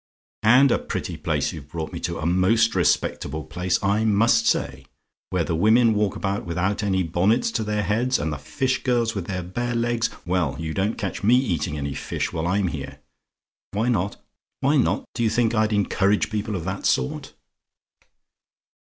[0.41, 2.17] "And a pretty place you have brought me to!
[2.17, 4.87] A most respectable place, I must say!
[5.29, 9.13] Where the women walk about without any bonnets to their heads, and the fish girls
[9.13, 12.97] with their bare legs well, you don't catch me eating any fish while I'm here.
[13.73, 14.17] "WHY NOT?
[14.61, 17.33] "Why not, do you think I'd encourage people of that sort?